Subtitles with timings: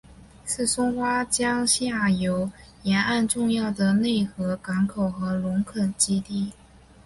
[0.47, 2.49] 是松花江下游
[2.81, 6.53] 沿岸重要的内河港口和农垦基地。